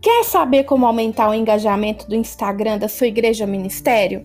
Quer 0.00 0.24
saber 0.24 0.62
como 0.62 0.86
aumentar 0.86 1.28
o 1.28 1.34
engajamento 1.34 2.08
do 2.08 2.14
Instagram 2.14 2.78
da 2.78 2.86
sua 2.86 3.08
igreja 3.08 3.44
ministério? 3.48 4.24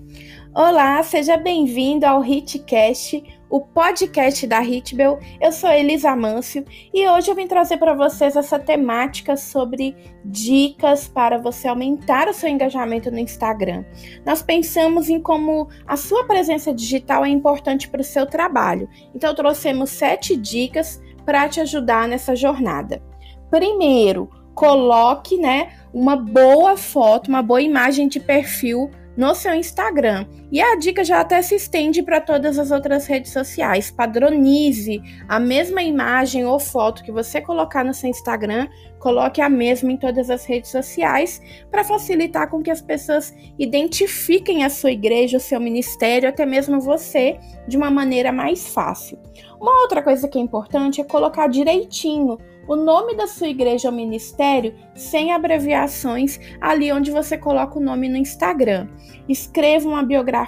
Olá, 0.54 1.02
seja 1.02 1.36
bem-vindo 1.36 2.06
ao 2.06 2.24
Hitcast, 2.24 3.24
o 3.50 3.60
podcast 3.60 4.46
da 4.46 4.62
Hitbel. 4.62 5.18
Eu 5.42 5.52
sou 5.52 5.72
Elisa 5.72 6.16
Mâncio 6.16 6.64
e 6.94 7.08
hoje 7.08 7.32
eu 7.32 7.34
vim 7.34 7.48
trazer 7.48 7.78
para 7.78 7.96
vocês 7.96 8.36
essa 8.36 8.60
temática 8.60 9.36
sobre 9.36 9.96
dicas 10.24 11.08
para 11.08 11.40
você 11.40 11.68
aumentar 11.68 12.28
o 12.28 12.34
seu 12.36 12.50
engajamento 12.50 13.10
no 13.10 13.18
Instagram. 13.18 13.84
Nós 14.24 14.44
pensamos 14.44 15.10
em 15.10 15.20
como 15.20 15.70
a 15.88 15.98
sua 15.98 16.24
presença 16.26 16.72
digital 16.72 17.26
é 17.26 17.30
importante 17.30 17.90
para 17.90 18.02
o 18.02 18.06
seu 18.06 18.28
trabalho, 18.28 18.88
então 19.16 19.34
trouxemos 19.34 19.90
sete 19.90 20.38
dicas 20.38 21.02
para 21.26 21.50
te 21.50 21.60
ajudar 21.62 22.08
nessa 22.08 22.36
jornada. 22.36 23.02
Primeiro, 23.50 24.30
coloque, 24.54 25.38
né, 25.38 25.74
uma 25.94 26.16
boa 26.16 26.76
foto, 26.78 27.28
uma 27.28 27.42
boa 27.42 27.62
imagem 27.62 28.08
de 28.08 28.20
perfil 28.20 28.90
no 29.16 29.34
seu 29.36 29.54
Instagram. 29.54 30.26
E 30.54 30.62
a 30.62 30.76
dica 30.76 31.04
já 31.04 31.20
até 31.20 31.42
se 31.42 31.56
estende 31.56 32.04
para 32.04 32.22
todas 32.22 32.60
as 32.60 32.70
outras 32.70 33.08
redes 33.08 33.32
sociais. 33.32 33.90
Padronize 33.90 35.02
a 35.28 35.40
mesma 35.40 35.82
imagem 35.82 36.46
ou 36.46 36.60
foto 36.60 37.04
que 37.04 37.12
você 37.12 37.42
colocar 37.42 37.84
no 37.84 37.92
seu 37.92 38.08
Instagram, 38.08 38.68
coloque 39.00 39.42
a 39.42 39.50
mesma 39.50 39.92
em 39.92 39.98
todas 39.98 40.30
as 40.30 40.46
redes 40.46 40.70
sociais 40.70 41.42
para 41.72 41.84
facilitar 41.84 42.52
com 42.52 42.62
que 42.62 42.70
as 42.70 42.84
pessoas 42.84 43.34
identifiquem 43.58 44.64
a 44.64 44.70
sua 44.70 44.92
igreja, 44.92 45.38
o 45.38 45.40
seu 45.40 45.60
ministério, 45.60 46.30
até 46.30 46.46
mesmo 46.46 46.80
você, 46.80 47.40
de 47.68 47.76
uma 47.76 47.90
maneira 47.90 48.32
mais 48.32 48.68
fácil. 48.68 49.18
Uma 49.60 49.82
outra 49.82 50.04
coisa 50.04 50.28
que 50.28 50.38
é 50.38 50.42
importante 50.42 51.02
é 51.02 51.04
colocar 51.04 51.48
direitinho 51.48 52.38
o 52.68 52.76
nome 52.76 53.16
da 53.16 53.28
sua 53.28 53.48
igreja 53.48 53.90
ou 53.90 53.96
ministério 53.96 54.74
sem 54.96 55.34
abreviações 55.34 56.40
ali 56.62 56.92
onde 56.92 57.12
você 57.12 57.38
coloca 57.38 57.78
o 57.78 57.82
nome 57.82 58.08
no 58.08 58.18
Instagram. 58.18 58.88
Escreva 59.28 59.88
uma 59.88 60.04
biografia 60.04 60.43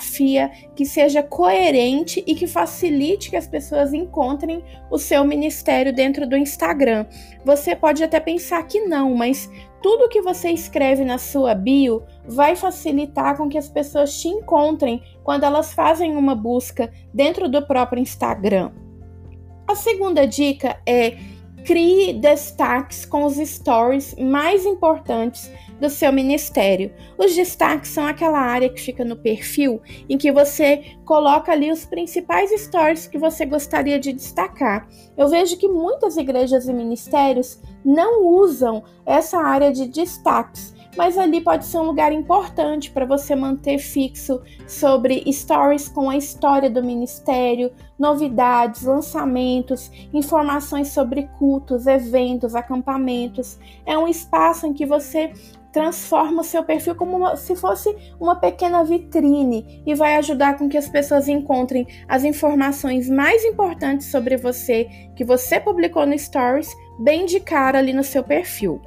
que 0.76 0.86
seja 0.86 1.24
coerente 1.24 2.24
e 2.26 2.36
que 2.36 2.48
facilite 2.48 3.30
que 3.30 3.36
as 3.36 3.48
pessoas 3.48 3.94
encontrem 3.94 4.64
o 4.90 4.98
seu 4.98 5.24
ministério 5.24 5.94
dentro 5.94 6.28
do 6.28 6.38
Instagram. 6.38 7.06
Você 7.44 7.76
pode 7.76 8.04
até 8.04 8.20
pensar 8.20 8.64
que 8.64 8.82
não, 8.82 9.14
mas 9.16 9.50
tudo 9.82 10.10
que 10.10 10.22
você 10.22 10.50
escreve 10.50 11.06
na 11.06 11.18
sua 11.18 11.54
bio 11.54 12.04
vai 12.28 12.56
facilitar 12.56 13.38
com 13.38 13.48
que 13.48 13.58
as 13.58 13.70
pessoas 13.70 14.20
te 14.20 14.28
encontrem 14.28 15.02
quando 15.24 15.44
elas 15.44 15.74
fazem 15.74 16.16
uma 16.16 16.36
busca 16.36 16.92
dentro 17.14 17.48
do 17.48 17.62
próprio 17.66 18.02
Instagram. 18.02 18.72
A 19.68 19.76
segunda 19.76 20.26
dica 20.26 20.80
é 20.86 21.18
Crie 21.66 22.14
destaques 22.14 23.06
com 23.06 23.24
os 23.24 23.38
stories 23.38 24.16
mais 24.20 24.68
importantes 24.68 25.52
do 25.80 25.90
seu 25.90 26.12
ministério. 26.12 26.94
Os 27.18 27.36
destaques 27.36 27.92
são 27.92 28.06
aquela 28.06 28.40
área 28.40 28.70
que 28.70 28.82
fica 28.82 29.04
no 29.04 29.16
perfil 29.16 29.82
em 30.10 30.18
que 30.18 30.32
você 30.32 30.84
coloca 31.06 31.52
ali 31.52 31.72
os 31.72 31.86
principais 31.86 32.52
stories 32.62 33.08
que 33.08 33.18
você 33.18 33.46
gostaria 33.46 34.00
de 34.00 34.14
destacar. 34.14 34.88
Eu 35.18 35.28
vejo 35.28 35.58
que 35.58 35.68
muitas 35.68 36.18
igrejas 36.18 36.68
e 36.68 36.74
ministérios 36.74 37.62
não 37.84 38.26
usam 38.26 38.84
essa 39.06 39.38
área 39.38 39.72
de 39.72 39.88
destaques 39.88 40.76
mas 40.98 41.18
ali 41.18 41.42
pode 41.42 41.66
ser 41.66 41.78
um 41.78 41.84
lugar 41.84 42.12
importante 42.12 42.90
para 42.92 43.06
você 43.06 43.36
manter 43.36 43.78
fixo 43.78 44.42
sobre 44.68 45.24
stories 45.32 45.90
com 45.90 46.10
a 46.10 46.18
história 46.18 46.70
do 46.70 46.84
ministério, 46.84 47.72
novidades, 48.00 48.84
lançamentos, 48.84 49.92
informações 50.14 50.90
sobre 50.90 51.24
cultos, 51.38 51.86
eventos, 51.86 52.56
acampamentos. 52.56 53.60
É 53.86 53.98
um 53.98 54.08
espaço 54.08 54.66
em 54.66 54.74
que 54.74 54.86
você 54.86 55.34
transforma 55.76 56.40
o 56.40 56.46
seu 56.46 56.64
perfil 56.64 56.96
como 56.96 57.18
uma, 57.18 57.36
se 57.36 57.54
fosse 57.54 57.94
uma 58.18 58.38
pequena 58.38 58.82
vitrine 58.82 59.84
e 59.86 59.94
vai 59.94 60.16
ajudar 60.16 60.58
com 60.58 60.70
que 60.70 60.78
as 60.78 60.88
pessoas 60.88 61.28
encontrem 61.28 61.86
as 62.08 62.24
informações 62.24 63.10
mais 63.10 63.44
importantes 63.44 64.10
sobre 64.10 64.38
você 64.38 64.88
que 65.18 65.26
você 65.26 65.60
publicou 65.60 66.06
no 66.06 66.18
Stories 66.18 66.74
bem 66.98 67.26
de 67.26 67.42
cara 67.42 67.78
ali 67.78 67.92
no 67.92 68.06
seu 68.06 68.24
perfil. 68.24 68.82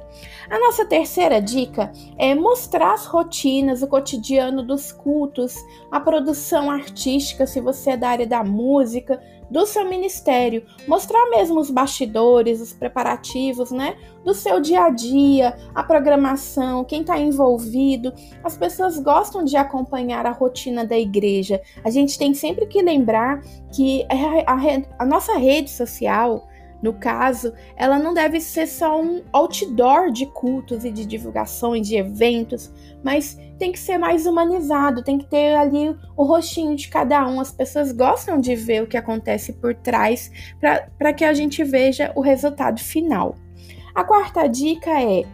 A 0.49 0.59
nossa 0.59 0.83
terceira 0.83 1.39
dica 1.39 1.91
é 2.17 2.33
mostrar 2.33 2.93
as 2.93 3.05
rotinas, 3.05 3.83
o 3.83 3.87
cotidiano 3.87 4.63
dos 4.63 4.91
cultos, 4.91 5.53
a 5.91 5.99
produção 5.99 6.71
artística, 6.71 7.45
se 7.45 7.61
você 7.61 7.91
é 7.91 7.97
da 7.97 8.09
área 8.09 8.25
da 8.25 8.43
música, 8.43 9.21
do 9.49 9.65
seu 9.65 9.87
ministério, 9.89 10.63
mostrar 10.87 11.29
mesmo 11.29 11.59
os 11.59 11.69
bastidores, 11.69 12.61
os 12.61 12.73
preparativos, 12.73 13.71
né, 13.71 13.95
do 14.23 14.33
seu 14.33 14.59
dia 14.59 14.83
a 14.83 14.89
dia, 14.89 15.57
a 15.73 15.83
programação, 15.83 16.83
quem 16.83 17.01
está 17.01 17.17
envolvido. 17.17 18.13
As 18.43 18.57
pessoas 18.57 18.99
gostam 18.99 19.43
de 19.43 19.57
acompanhar 19.57 20.25
a 20.25 20.31
rotina 20.31 20.85
da 20.85 20.97
igreja. 20.97 21.61
A 21.83 21.89
gente 21.89 22.17
tem 22.17 22.33
sempre 22.33 22.65
que 22.65 22.81
lembrar 22.81 23.41
que 23.73 24.05
a, 24.09 24.53
a, 24.53 25.03
a 25.03 25.05
nossa 25.05 25.37
rede 25.37 25.69
social 25.69 26.48
no 26.81 26.93
caso, 26.93 27.53
ela 27.75 27.99
não 27.99 28.13
deve 28.13 28.39
ser 28.39 28.65
só 28.67 29.01
um 29.01 29.21
outdoor 29.33 30.11
de 30.11 30.25
cultos 30.25 30.85
e 30.85 30.91
de 30.91 31.05
divulgações, 31.05 31.87
de 31.87 31.97
eventos, 31.97 32.71
mas 33.03 33.37
tem 33.57 33.71
que 33.71 33.79
ser 33.79 33.97
mais 33.97 34.25
humanizado, 34.25 35.03
tem 35.03 35.17
que 35.17 35.25
ter 35.25 35.55
ali 35.55 35.95
o 36.15 36.23
rostinho 36.23 36.75
de 36.75 36.87
cada 36.87 37.27
um. 37.27 37.41
As 37.41 37.51
pessoas 37.51 37.91
gostam 37.91 38.39
de 38.39 38.55
ver 38.55 38.83
o 38.83 38.87
que 38.87 38.97
acontece 38.97 39.53
por 39.53 39.75
trás 39.75 40.31
para 40.97 41.13
que 41.13 41.25
a 41.25 41.33
gente 41.33 41.63
veja 41.63 42.13
o 42.15 42.21
resultado 42.21 42.79
final. 42.79 43.35
A 43.93 44.03
quarta 44.03 44.47
dica 44.47 45.01
é: 45.01 45.25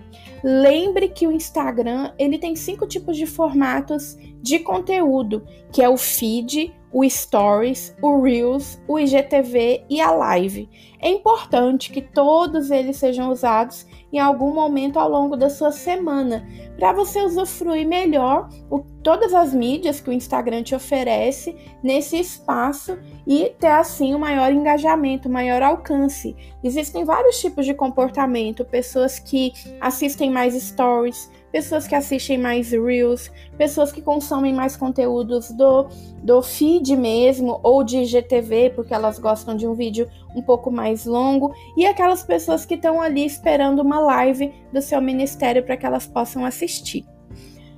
lembre 0.44 1.10
que 1.10 1.28
o 1.28 1.32
Instagram 1.32 2.12
ele 2.18 2.40
tem 2.40 2.56
cinco 2.56 2.88
tipos 2.88 3.16
de 3.16 3.28
formatos 3.28 4.18
de 4.42 4.60
conteúdo, 4.60 5.46
que 5.72 5.84
é 5.84 5.90
o 5.90 5.98
feed, 5.98 6.74
o 6.96 7.04
Stories, 7.04 7.94
o 8.02 8.22
Reels, 8.22 8.82
o 8.88 8.98
IGTV 8.98 9.84
e 9.90 10.00
a 10.00 10.12
Live. 10.12 10.70
É 11.02 11.10
importante 11.10 11.92
que 11.92 12.02
todos 12.02 12.72
eles 12.72 12.96
sejam 12.96 13.30
usados 13.30 13.86
em 14.12 14.20
algum 14.20 14.54
momento 14.54 14.98
ao 14.98 15.10
longo 15.10 15.36
da 15.36 15.50
sua 15.50 15.72
semana, 15.72 16.48
para 16.78 16.94
você 16.94 17.22
usufruir 17.22 17.88
melhor 17.88 18.50
o, 18.70 18.80
todas 19.04 19.34
as 19.34 19.54
mídias 19.54 20.00
que 20.00 20.10
o 20.10 20.14
Instagram 20.14 20.64
te 20.64 20.76
oferece 20.76 21.56
nesse 21.84 22.18
espaço 22.18 22.98
e 23.26 23.52
ter 23.60 23.68
assim 23.68 24.16
um 24.16 24.20
maior 24.20 24.52
engajamento, 24.52 25.28
um 25.28 25.32
maior 25.32 25.62
alcance. 25.62 26.36
Existem 26.64 27.04
vários 27.04 27.40
tipos 27.40 27.66
de 27.66 27.74
comportamento, 27.74 28.64
pessoas 28.66 29.20
que 29.20 29.54
assistem 29.80 30.30
mais 30.30 30.54
stories, 30.54 31.30
pessoas 31.56 31.88
que 31.88 31.96
assistem 31.96 32.38
mais 32.38 32.72
Reels, 32.72 33.32
pessoas 33.58 33.90
que 33.90 34.02
consomem 34.02 34.54
mais 34.54 34.76
conteúdos 34.76 35.52
do, 35.52 35.88
do 36.22 36.42
feed 36.42 36.98
mesmo 36.98 37.62
ou 37.64 37.82
de 37.82 38.00
IGTV, 38.00 38.72
porque 38.72 38.94
elas 38.94 39.18
gostam 39.18 39.56
de 39.56 39.66
um 39.66 39.74
vídeo 39.74 40.06
um 40.36 40.42
pouco 40.42 40.70
mais 40.70 41.06
longo, 41.06 41.54
e 41.78 41.86
aquelas 41.86 42.24
pessoas 42.24 42.66
que 42.66 42.76
estão 42.76 43.02
ali 43.02 43.26
esperando 43.26 43.82
uma 43.82 44.00
live 44.00 44.54
do 44.72 44.82
seu 44.82 45.02
ministério 45.02 45.64
para 45.64 45.78
que 45.78 45.86
elas 45.86 46.06
possam 46.06 46.46
assistir. 46.46 47.06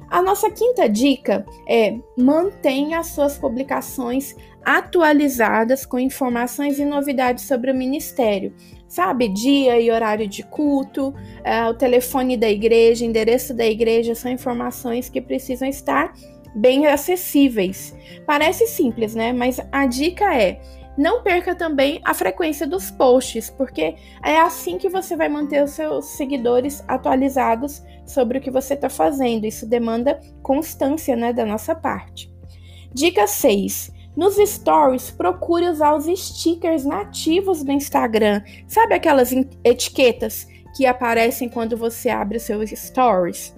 A 0.10 0.22
nossa 0.22 0.50
quinta 0.50 0.88
dica 0.88 1.46
é 1.68 1.98
mantenha 2.18 3.00
as 3.00 3.08
suas 3.08 3.38
publicações 3.38 4.36
atualizadas 4.64 5.86
com 5.86 6.00
informações 6.00 6.80
e 6.80 6.86
novidades 6.86 7.46
sobre 7.46 7.72
o 7.72 7.76
ministério. 7.76 8.54
Sabe, 8.88 9.28
dia 9.28 9.80
e 9.80 9.92
horário 9.92 10.26
de 10.28 10.44
culto, 10.44 11.10
uh, 11.10 11.70
o 11.70 11.74
telefone 11.74 12.38
da 12.38 12.50
igreja, 12.50 13.06
endereço 13.06 13.54
da 13.54 13.66
igreja, 13.66 14.16
são 14.16 14.32
informações 14.32 15.10
que 15.10 15.22
precisam 15.22 15.68
estar 15.68 16.14
bem 16.56 16.88
acessíveis. 16.88 17.94
Parece 18.26 18.66
simples, 18.66 19.14
né? 19.14 19.34
Mas 19.34 19.60
a 19.72 19.86
dica 19.86 20.34
é 20.34 20.60
não 20.98 21.22
perca 21.22 21.54
também 21.54 22.02
a 22.04 22.14
frequência 22.14 22.66
dos 22.66 22.90
posts, 22.90 23.50
porque 23.50 23.96
é 24.24 24.40
assim 24.40 24.78
que 24.78 24.90
você 24.90 25.16
vai 25.16 25.30
manter 25.30 25.64
os 25.64 25.72
seus 25.72 26.06
seguidores 26.06 26.84
atualizados 26.88 27.84
sobre 28.06 28.40
o 28.40 28.42
que 28.42 28.50
você 28.50 28.74
está 28.74 28.90
fazendo. 28.90 29.46
Isso 29.46 29.68
demanda 29.68 30.20
constância 30.42 31.16
né, 31.16 31.32
da 31.32 31.46
nossa 31.46 31.76
parte. 31.76 32.34
Dica 32.94 33.28
6. 33.28 33.92
Nos 34.16 34.36
stories, 34.38 35.12
procure 35.12 35.70
usar 35.70 35.94
os 35.94 36.06
stickers 36.06 36.84
nativos 36.84 37.64
do 37.64 37.72
Instagram. 37.72 38.42
Sabe 38.68 38.96
aquelas 38.96 39.32
etiquetas 39.64 40.48
que 40.76 40.88
aparecem 40.88 41.48
quando 41.48 41.78
você 41.78 42.10
abre 42.10 42.38
os 42.38 42.44
seus 42.44 42.72
stories? 42.72 43.56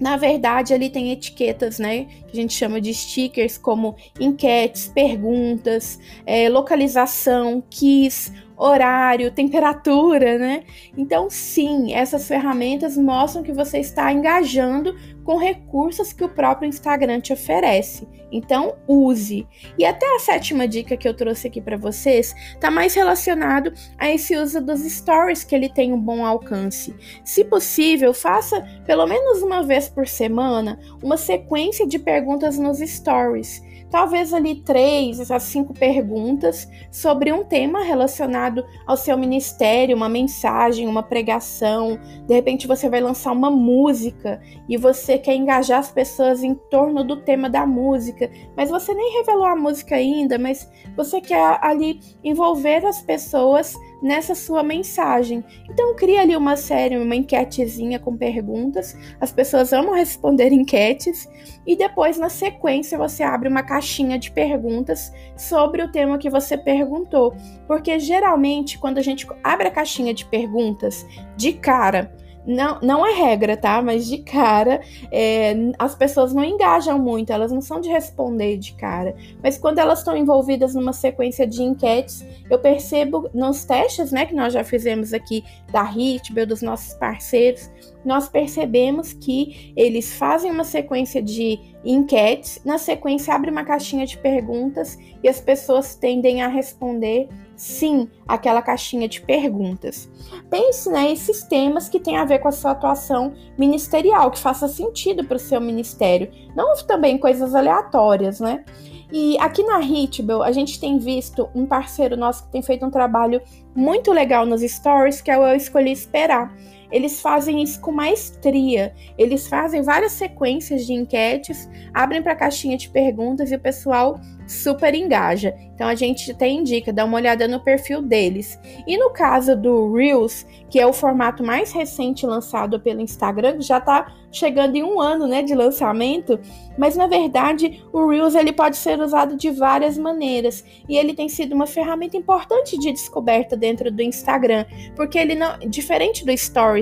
Na 0.00 0.16
verdade, 0.16 0.72
ali 0.72 0.88
tem 0.90 1.10
etiquetas, 1.10 1.78
né? 1.78 2.04
Que 2.28 2.38
a 2.38 2.40
gente 2.40 2.54
chama 2.54 2.80
de 2.80 2.94
stickers, 2.94 3.58
como 3.58 3.96
enquetes, 4.18 4.88
perguntas, 4.88 5.98
é, 6.24 6.48
localização, 6.48 7.62
quiz 7.68 8.32
horário, 8.58 9.30
temperatura, 9.30 10.36
né? 10.36 10.64
Então, 10.96 11.30
sim, 11.30 11.94
essas 11.94 12.26
ferramentas 12.26 12.96
mostram 12.96 13.42
que 13.42 13.52
você 13.52 13.78
está 13.78 14.12
engajando 14.12 14.96
com 15.24 15.36
recursos 15.36 16.12
que 16.12 16.24
o 16.24 16.28
próprio 16.28 16.68
Instagram 16.68 17.20
te 17.20 17.32
oferece. 17.32 18.08
Então, 18.32 18.76
use. 18.86 19.46
E 19.78 19.84
até 19.84 20.06
a 20.16 20.18
sétima 20.18 20.66
dica 20.66 20.96
que 20.96 21.08
eu 21.08 21.14
trouxe 21.14 21.46
aqui 21.46 21.60
para 21.60 21.76
vocês 21.76 22.34
está 22.54 22.70
mais 22.70 22.94
relacionado 22.94 23.72
a 23.96 24.10
esse 24.10 24.36
uso 24.36 24.60
dos 24.60 24.80
stories 24.80 25.44
que 25.44 25.54
ele 25.54 25.68
tem 25.68 25.92
um 25.92 26.00
bom 26.00 26.24
alcance. 26.24 26.94
Se 27.24 27.44
possível, 27.44 28.12
faça 28.12 28.60
pelo 28.86 29.06
menos 29.06 29.42
uma 29.42 29.62
vez 29.62 29.88
por 29.88 30.08
semana 30.08 30.78
uma 31.02 31.16
sequência 31.16 31.86
de 31.86 31.98
perguntas 31.98 32.58
nos 32.58 32.78
stories 32.78 33.62
talvez 33.90 34.32
ali 34.32 34.56
três 34.56 35.30
a 35.30 35.38
cinco 35.38 35.72
perguntas 35.72 36.68
sobre 36.90 37.32
um 37.32 37.44
tema 37.44 37.82
relacionado 37.82 38.64
ao 38.86 38.96
seu 38.96 39.16
ministério, 39.16 39.96
uma 39.96 40.08
mensagem, 40.08 40.86
uma 40.86 41.02
pregação. 41.02 41.98
De 42.26 42.34
repente 42.34 42.66
você 42.66 42.88
vai 42.88 43.00
lançar 43.00 43.32
uma 43.32 43.50
música 43.50 44.40
e 44.68 44.76
você 44.76 45.18
quer 45.18 45.34
engajar 45.34 45.78
as 45.78 45.90
pessoas 45.90 46.42
em 46.42 46.54
torno 46.54 47.04
do 47.04 47.16
tema 47.16 47.48
da 47.48 47.66
música, 47.66 48.30
mas 48.56 48.70
você 48.70 48.94
nem 48.94 49.18
revelou 49.18 49.46
a 49.46 49.56
música 49.56 49.96
ainda, 49.96 50.38
mas 50.38 50.70
você 50.96 51.20
quer 51.20 51.58
ali 51.62 52.00
envolver 52.22 52.84
as 52.84 53.00
pessoas 53.00 53.74
nessa 54.02 54.34
sua 54.34 54.62
mensagem. 54.62 55.44
Então 55.68 55.94
cria 55.96 56.20
ali 56.20 56.36
uma 56.36 56.56
série, 56.56 56.96
uma 56.96 57.16
enquetezinha 57.16 57.98
com 57.98 58.16
perguntas. 58.16 58.96
As 59.20 59.32
pessoas 59.32 59.72
amam 59.72 59.94
responder 59.94 60.50
enquetes 60.52 61.28
e 61.66 61.76
depois 61.76 62.18
na 62.18 62.28
sequência 62.28 62.96
você 62.96 63.22
abre 63.22 63.48
uma 63.48 63.62
caixinha 63.78 64.18
de 64.18 64.32
perguntas 64.32 65.12
sobre 65.36 65.82
o 65.82 65.92
tema 65.92 66.18
que 66.18 66.28
você 66.28 66.58
perguntou, 66.58 67.32
porque 67.66 67.98
geralmente 68.00 68.76
quando 68.76 68.98
a 68.98 69.02
gente 69.02 69.26
abre 69.42 69.68
a 69.68 69.70
caixinha 69.70 70.12
de 70.12 70.24
perguntas 70.24 71.06
de 71.36 71.52
cara, 71.52 72.12
não, 72.44 72.80
não 72.80 73.06
é 73.06 73.12
regra, 73.12 73.56
tá? 73.56 73.80
Mas 73.82 74.06
de 74.06 74.18
cara, 74.18 74.80
é, 75.12 75.54
as 75.78 75.94
pessoas 75.94 76.32
não 76.32 76.42
engajam 76.42 76.98
muito, 76.98 77.30
elas 77.30 77.52
não 77.52 77.60
são 77.60 77.78
de 77.78 77.90
responder 77.90 78.56
de 78.56 78.72
cara. 78.72 79.14
Mas 79.42 79.58
quando 79.58 79.78
elas 79.78 79.98
estão 79.98 80.16
envolvidas 80.16 80.74
numa 80.74 80.94
sequência 80.94 81.46
de 81.46 81.62
enquetes, 81.62 82.26
eu 82.50 82.58
percebo 82.58 83.28
nos 83.34 83.64
testes, 83.64 84.10
né, 84.10 84.24
que 84.24 84.34
nós 84.34 84.54
já 84.54 84.64
fizemos 84.64 85.12
aqui 85.12 85.44
da 85.70 85.84
Hitbel, 85.84 86.46
dos 86.46 86.62
nossos 86.62 86.94
parceiros, 86.94 87.70
nós 88.04 88.28
percebemos 88.28 89.12
que 89.12 89.72
eles 89.76 90.14
fazem 90.14 90.50
uma 90.50 90.64
sequência 90.64 91.22
de 91.22 91.58
enquetes, 91.84 92.60
na 92.64 92.78
sequência 92.78 93.34
abre 93.34 93.50
uma 93.50 93.64
caixinha 93.64 94.06
de 94.06 94.18
perguntas 94.18 94.98
e 95.22 95.28
as 95.28 95.40
pessoas 95.40 95.94
tendem 95.94 96.42
a 96.42 96.48
responder 96.48 97.28
sim 97.56 98.08
aquela 98.26 98.62
caixinha 98.62 99.08
de 99.08 99.20
perguntas. 99.20 100.08
Pense 100.48 100.90
nesses 100.90 101.42
né, 101.42 101.48
temas 101.48 101.88
que 101.88 101.98
têm 101.98 102.16
a 102.16 102.24
ver 102.24 102.38
com 102.38 102.48
a 102.48 102.52
sua 102.52 102.70
atuação 102.70 103.32
ministerial, 103.58 104.30
que 104.30 104.38
faça 104.38 104.68
sentido 104.68 105.24
para 105.24 105.36
o 105.36 105.40
seu 105.40 105.60
ministério, 105.60 106.30
não 106.54 106.74
também 106.86 107.18
coisas 107.18 107.54
aleatórias, 107.54 108.38
né? 108.38 108.64
E 109.10 109.38
aqui 109.38 109.62
na 109.62 109.80
Hitbel, 109.80 110.42
a 110.42 110.52
gente 110.52 110.78
tem 110.78 110.98
visto 110.98 111.48
um 111.54 111.64
parceiro 111.64 112.16
nosso 112.16 112.44
que 112.44 112.52
tem 112.52 112.62
feito 112.62 112.84
um 112.84 112.90
trabalho 112.90 113.40
muito 113.74 114.12
legal 114.12 114.44
nos 114.44 114.60
stories, 114.60 115.22
que 115.22 115.30
é 115.30 115.38
o 115.38 115.46
Eu 115.46 115.56
Escolhi 115.56 115.90
Esperar. 115.90 116.54
Eles 116.90 117.20
fazem 117.20 117.62
isso 117.62 117.80
com 117.80 117.92
maestria. 117.92 118.94
Eles 119.16 119.46
fazem 119.46 119.82
várias 119.82 120.12
sequências 120.12 120.86
de 120.86 120.92
enquetes, 120.92 121.68
abrem 121.92 122.22
para 122.22 122.32
a 122.32 122.36
caixinha 122.36 122.76
de 122.76 122.88
perguntas 122.88 123.50
e 123.50 123.56
o 123.56 123.60
pessoal 123.60 124.18
super 124.46 124.94
engaja. 124.94 125.54
Então 125.74 125.86
a 125.86 125.94
gente 125.94 126.32
até 126.32 126.48
indica, 126.48 126.92
dá 126.92 127.04
uma 127.04 127.16
olhada 127.16 127.46
no 127.46 127.60
perfil 127.60 128.02
deles. 128.02 128.58
E 128.86 128.96
no 128.96 129.10
caso 129.10 129.54
do 129.54 129.92
Reels, 129.92 130.44
que 130.70 130.80
é 130.80 130.86
o 130.86 130.92
formato 130.92 131.44
mais 131.44 131.70
recente 131.70 132.26
lançado 132.26 132.80
pelo 132.80 133.00
Instagram, 133.00 133.60
já 133.60 133.78
está 133.78 134.12
chegando 134.30 134.76
em 134.76 134.82
um 134.82 135.00
ano 135.00 135.26
né, 135.26 135.42
de 135.42 135.54
lançamento, 135.54 136.38
mas 136.76 136.96
na 136.96 137.06
verdade 137.06 137.82
o 137.92 138.08
Reels 138.08 138.34
ele 138.34 138.52
pode 138.52 138.76
ser 138.76 139.00
usado 139.00 139.36
de 139.36 139.50
várias 139.50 139.96
maneiras 139.96 140.64
e 140.88 140.96
ele 140.96 141.14
tem 141.14 141.28
sido 141.28 141.54
uma 141.54 141.66
ferramenta 141.66 142.16
importante 142.16 142.78
de 142.78 142.92
descoberta 142.92 143.56
dentro 143.56 143.90
do 143.90 144.02
Instagram, 144.02 144.64
porque 144.94 145.18
ele 145.18 145.34
não, 145.34 145.58
diferente 145.60 146.24
do 146.24 146.32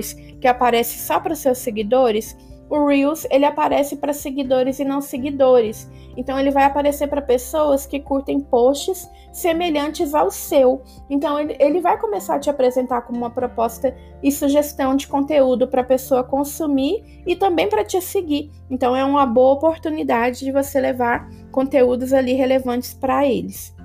Stories 0.01 0.13
que 0.39 0.47
aparece 0.47 0.99
só 0.99 1.19
para 1.19 1.35
seus 1.35 1.57
seguidores, 1.57 2.37
o 2.69 2.85
Reels 2.85 3.25
ele 3.31 3.45
aparece 3.45 3.95
para 3.95 4.11
seguidores 4.11 4.77
e 4.79 4.83
não 4.83 4.99
seguidores. 4.99 5.89
Então 6.17 6.37
ele 6.37 6.51
vai 6.51 6.65
aparecer 6.65 7.07
para 7.07 7.21
pessoas 7.21 7.85
que 7.85 7.99
curtem 7.99 8.41
posts 8.41 9.09
semelhantes 9.31 10.13
ao 10.13 10.29
seu. 10.29 10.81
Então 11.09 11.39
ele, 11.39 11.55
ele 11.59 11.79
vai 11.79 11.97
começar 11.97 12.35
a 12.35 12.39
te 12.39 12.49
apresentar 12.49 13.03
como 13.03 13.19
uma 13.19 13.29
proposta 13.29 13.95
e 14.21 14.31
sugestão 14.31 14.95
de 14.95 15.07
conteúdo 15.07 15.67
para 15.67 15.81
a 15.81 15.85
pessoa 15.85 16.23
consumir 16.23 17.21
e 17.25 17.35
também 17.35 17.69
para 17.69 17.85
te 17.85 18.01
seguir. 18.01 18.51
Então 18.69 18.95
é 18.95 19.03
uma 19.05 19.25
boa 19.25 19.53
oportunidade 19.53 20.39
de 20.39 20.51
você 20.51 20.79
levar 20.81 21.29
conteúdos 21.51 22.11
ali 22.11 22.33
relevantes 22.33 22.93
para 22.93 23.25
eles. 23.25 23.76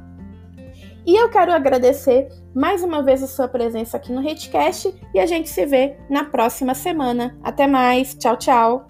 E 1.05 1.17
eu 1.17 1.29
quero 1.29 1.53
agradecer 1.53 2.29
mais 2.55 2.83
uma 2.83 3.03
vez 3.03 3.23
a 3.23 3.27
sua 3.27 3.49
presença 3.49 3.97
aqui 3.97 4.13
no 4.13 4.23
Hitcast 4.23 4.95
e 5.13 5.19
a 5.19 5.27
gente 5.27 5.49
se 5.49 5.67
vê 5.67 5.97
na 6.09 6.25
próxima 6.25 6.75
semana. 6.75 7.37
Até 7.43 7.67
mais, 7.67 8.15
tchau, 8.15 8.37
tchau! 8.37 8.87